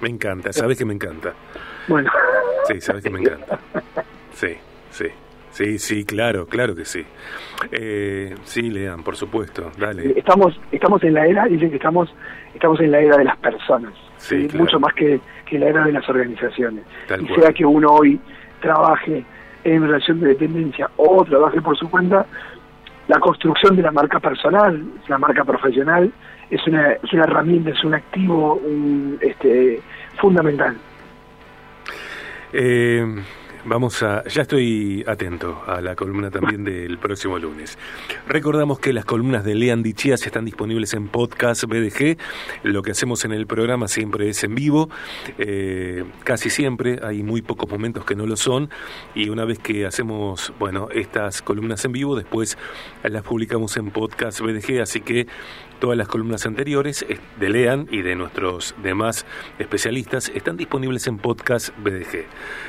me 0.00 0.08
encanta, 0.08 0.52
sabes 0.52 0.78
que 0.78 0.84
me 0.84 0.94
encanta. 0.94 1.32
Bueno. 1.88 2.10
Sí, 2.68 2.80
sabes 2.80 3.02
que 3.02 3.10
me 3.10 3.20
encanta. 3.20 3.58
Sí, 4.32 4.56
sí. 4.90 5.06
Sí, 5.52 5.78
sí, 5.78 6.04
claro, 6.04 6.46
claro 6.46 6.74
que 6.74 6.86
sí. 6.86 7.04
Eh, 7.70 8.34
sí, 8.44 8.70
Lean, 8.70 9.02
por 9.02 9.16
supuesto, 9.16 9.70
dale. 9.78 10.14
Estamos, 10.16 10.58
estamos 10.72 11.04
en 11.04 11.12
la 11.12 11.26
era, 11.26 11.44
dicen 11.44 11.68
que 11.68 11.76
estamos, 11.76 12.12
estamos 12.54 12.80
en 12.80 12.90
la 12.90 13.00
era 13.00 13.18
de 13.18 13.24
las 13.24 13.36
personas, 13.36 13.92
sí, 14.16 14.48
claro. 14.48 14.64
mucho 14.64 14.80
más 14.80 14.94
que, 14.94 15.20
que 15.44 15.58
la 15.58 15.68
era 15.68 15.84
de 15.84 15.92
las 15.92 16.08
organizaciones. 16.08 16.84
Tal 17.06 17.22
y 17.22 17.26
cual. 17.26 17.40
sea 17.42 17.52
que 17.52 17.66
uno 17.66 17.92
hoy 17.92 18.18
trabaje 18.62 19.24
en 19.64 19.82
relación 19.82 20.20
de 20.20 20.28
dependencia 20.28 20.90
o 20.96 21.22
trabaje 21.24 21.60
por 21.60 21.76
su 21.76 21.88
cuenta, 21.90 22.24
la 23.08 23.18
construcción 23.18 23.76
de 23.76 23.82
la 23.82 23.90
marca 23.90 24.20
personal, 24.20 24.82
la 25.08 25.18
marca 25.18 25.44
profesional, 25.44 26.12
es 26.50 26.66
una, 26.66 26.96
herramienta, 27.24 27.70
es 27.70 27.82
un 27.84 27.94
activo 27.94 28.54
un, 28.56 29.18
este, 29.20 29.80
fundamental. 30.20 30.76
Eh, 32.52 33.22
vamos 33.64 34.02
a, 34.02 34.24
ya 34.24 34.42
estoy 34.42 35.04
atento 35.06 35.62
a 35.66 35.80
la 35.80 35.94
columna 35.94 36.30
también 36.30 36.64
del 36.64 36.98
próximo 36.98 37.38
lunes. 37.38 37.78
Recordamos 38.26 38.78
que 38.78 38.92
las 38.92 39.04
columnas 39.04 39.44
de 39.44 39.54
Lean 39.54 39.82
Dichías 39.82 40.24
están 40.26 40.44
disponibles 40.44 40.94
en 40.94 41.08
podcast 41.08 41.64
BDG. 41.64 42.16
Lo 42.62 42.82
que 42.82 42.92
hacemos 42.92 43.24
en 43.24 43.32
el 43.32 43.46
programa 43.46 43.88
siempre 43.88 44.28
es 44.28 44.42
en 44.44 44.54
vivo, 44.54 44.90
eh, 45.38 46.04
casi 46.24 46.50
siempre, 46.50 47.00
hay 47.02 47.22
muy 47.22 47.42
pocos 47.42 47.70
momentos 47.70 48.04
que 48.04 48.14
no 48.14 48.26
lo 48.26 48.36
son, 48.36 48.70
y 49.14 49.28
una 49.28 49.44
vez 49.44 49.58
que 49.58 49.86
hacemos, 49.86 50.52
bueno, 50.58 50.88
estas 50.92 51.42
columnas 51.42 51.84
en 51.84 51.92
vivo, 51.92 52.16
después 52.16 52.58
las 53.02 53.22
publicamos 53.22 53.76
en 53.76 53.90
podcast 53.90 54.40
BDG, 54.40 54.80
así 54.80 55.00
que 55.00 55.26
todas 55.82 55.98
las 55.98 56.06
columnas 56.06 56.46
anteriores 56.46 57.04
de 57.40 57.48
Lean 57.50 57.88
y 57.90 58.02
de 58.02 58.14
nuestros 58.14 58.72
demás 58.84 59.26
especialistas 59.58 60.30
están 60.32 60.56
disponibles 60.56 61.08
en 61.08 61.18
podcast 61.18 61.76
BDG. 61.76 62.24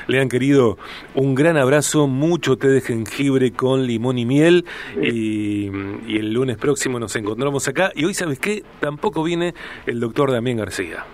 Lean, 0.08 0.28
querido, 0.28 0.78
un 1.14 1.36
gran 1.36 1.56
abrazo, 1.56 2.08
mucho 2.08 2.58
té 2.58 2.66
de 2.66 2.80
jengibre 2.80 3.52
con 3.52 3.86
limón 3.86 4.18
y 4.18 4.26
miel 4.26 4.64
y, 5.00 5.70
y, 6.08 6.18
el 6.18 6.32
lunes 6.32 6.56
próximo 6.56 6.98
nos 6.98 7.14
encontramos 7.14 7.68
acá. 7.68 7.92
Y 7.94 8.04
hoy, 8.04 8.14
¿sabes 8.14 8.40
qué? 8.40 8.64
Tampoco 8.80 9.22
viene 9.22 9.54
el 9.86 10.00
doctor 10.00 10.32
Damián 10.32 10.56
García. 10.56 11.04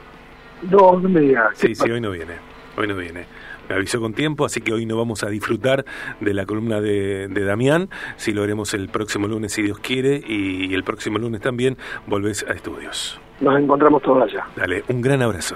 No, 0.71 0.99
no 0.99 1.07
me 1.07 1.21
digas. 1.21 1.51
Sí, 1.53 1.75
sí, 1.75 1.91
hoy 1.91 2.01
no 2.01 2.13
viene. 2.13 2.33
Hoy 2.79 2.89
no 2.89 2.97
viene 2.97 3.27
me 3.71 3.77
avisó 3.77 4.01
con 4.01 4.15
tiempo, 4.15 4.45
así 4.45 4.61
que 4.61 4.73
hoy 4.73 4.85
no 4.85 4.97
vamos 4.97 5.23
a 5.23 5.29
disfrutar 5.29 5.85
de 6.21 6.35
la 6.35 6.45
columna 6.45 6.81
de, 6.81 7.29
de 7.29 7.45
Damián, 7.45 7.89
si 8.17 8.33
lo 8.33 8.43
haremos 8.43 8.75
el 8.75 8.89
próximo 8.89 9.29
lunes, 9.29 9.53
si 9.53 9.63
Dios 9.63 9.79
quiere, 9.79 10.21
y 10.27 10.75
el 10.75 10.83
próximo 10.83 11.19
lunes 11.19 11.41
también 11.41 11.77
volvés 12.07 12.45
a 12.49 12.53
estudios. 12.53 13.21
Nos 13.41 13.59
encontramos 13.59 14.03
todos 14.03 14.25
allá. 14.25 14.45
Dale, 14.57 14.83
un 14.89 15.01
gran 15.01 15.23
abrazo. 15.23 15.55